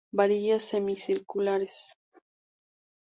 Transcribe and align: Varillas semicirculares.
Varillas 0.11 0.63
semicirculares. 0.63 1.93